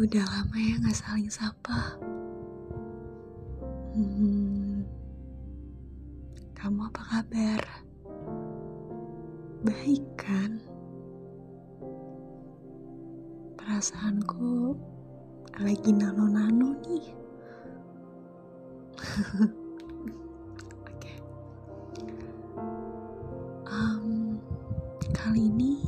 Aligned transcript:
Udah 0.00 0.24
lama 0.24 0.56
ya 0.56 0.80
gak 0.80 0.96
saling 0.96 1.28
sapa. 1.28 2.00
Hmm, 3.92 4.80
kamu 6.56 6.88
apa 6.88 7.02
kabar? 7.04 7.60
Baik 9.60 10.00
kan? 10.16 10.56
Perasaanku 13.60 14.72
lagi 15.60 15.92
nano-nano 15.92 16.72
nih. 16.80 17.06
Oke. 20.80 21.12
Em, 23.68 24.40
kali 25.12 25.52
ini 25.52 25.84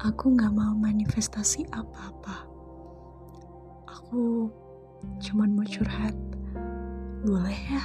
aku 0.00 0.32
nggak 0.32 0.56
mau 0.56 0.72
manifestasi 0.72 1.68
apa-apa. 1.68 2.55
Aku 3.96 4.52
cuman 5.24 5.56
mau 5.56 5.64
curhat. 5.64 6.12
Boleh 7.24 7.60
ya? 7.72 7.84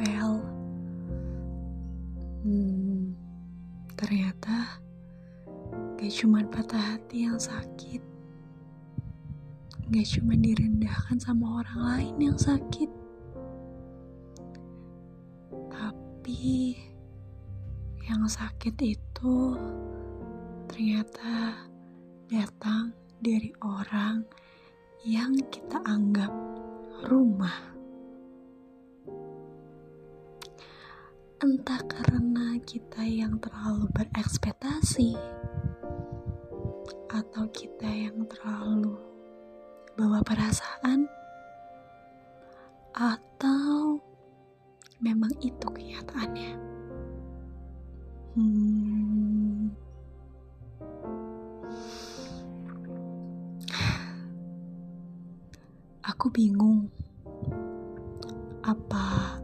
Well, 0.00 0.40
hmm, 2.40 3.12
ternyata 4.00 4.80
gak 6.00 6.08
cuman 6.08 6.48
patah 6.48 6.96
hati 6.96 7.28
yang 7.28 7.36
sakit. 7.36 8.00
Gak 9.92 10.08
cuman 10.08 10.40
direndahkan 10.40 11.20
sama 11.20 11.60
orang 11.60 11.80
lain 11.84 12.32
yang 12.32 12.38
sakit. 12.40 12.88
Tapi 15.68 16.80
yang 18.08 18.24
sakit 18.24 18.72
itu 18.80 19.36
ternyata 20.68 21.54
datang 22.24 22.96
dari 23.20 23.52
orang 23.60 24.24
yang 25.04 25.36
kita 25.52 25.76
anggap 25.84 26.32
rumah. 27.04 27.76
Entah 31.44 31.84
karena 31.84 32.56
kita 32.64 33.04
yang 33.04 33.36
terlalu 33.36 33.84
berekspektasi 33.92 35.12
atau 37.12 37.44
kita 37.52 37.84
yang 37.84 38.24
terlalu 38.24 38.96
bawa 40.00 40.24
perasaan 40.24 41.04
atau 42.96 44.00
memang 45.04 45.36
itu 45.44 45.66
kenyataannya. 45.68 46.63
Aku 56.14 56.30
bingung. 56.30 56.94
Apa 58.62 59.34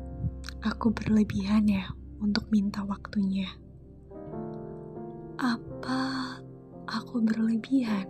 aku 0.62 0.94
berlebihan 0.94 1.66
ya 1.66 1.90
untuk 2.22 2.46
minta 2.54 2.86
waktunya? 2.86 3.50
Apa 5.34 6.38
aku 6.86 7.26
berlebihan 7.26 8.06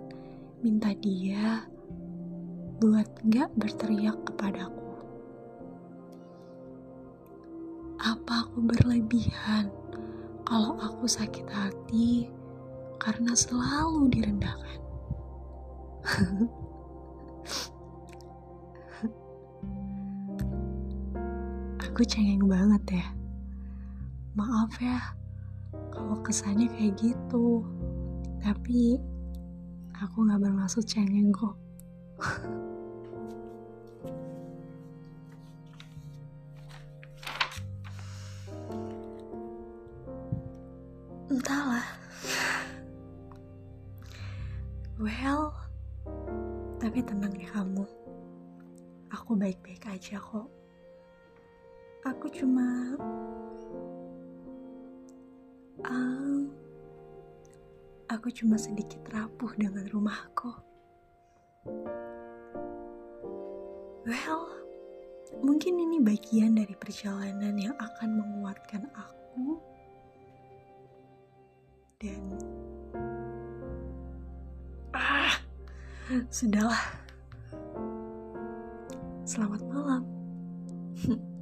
minta 0.61 0.93
dia 1.01 1.65
buat 2.85 3.09
gak 3.33 3.49
berteriak 3.57 4.21
kepadaku? 4.29 4.93
Apa 7.97 8.45
aku 8.45 8.61
berlebihan 8.61 9.73
kalau 10.45 10.77
aku 10.77 11.09
sakit 11.09 11.49
hati 11.49 12.29
karena 13.01 13.33
selalu 13.33 14.13
direndahkan? 14.13 14.81
aku 21.91 22.07
cengeng 22.07 22.47
banget 22.47 23.03
ya. 23.03 23.07
Maaf 24.39 24.79
ya, 24.79 25.03
kalau 25.91 26.15
kesannya 26.23 26.71
kayak 26.71 26.95
gitu. 27.03 27.67
Tapi 28.39 28.95
aku 29.99 30.23
gak 30.23 30.39
bermaksud 30.39 30.87
cengeng 30.87 31.35
kok. 31.35 31.59
Entahlah. 41.35 41.91
Well, 44.95 45.51
tapi 46.79 47.03
tenang 47.03 47.35
ya 47.35 47.51
kamu. 47.51 47.83
Aku 49.11 49.35
baik-baik 49.35 49.91
aja 49.91 50.23
kok. 50.23 50.60
Aku 52.01 52.33
cuma 52.33 52.97
um, 55.85 56.49
aku 58.09 58.33
cuma 58.33 58.57
sedikit 58.57 59.05
rapuh 59.13 59.53
dengan 59.61 59.85
rumahku. 59.93 60.49
Well, 64.09 64.49
mungkin 65.45 65.77
ini 65.77 66.01
bagian 66.01 66.57
dari 66.57 66.73
perjalanan 66.73 67.53
yang 67.61 67.77
akan 67.77 68.11
menguatkan 68.17 68.89
aku 68.97 69.61
dan 72.01 72.23
ah, 74.97 75.37
sudahlah. 76.33 76.81
Selamat 79.29 79.61
malam. 79.69 80.03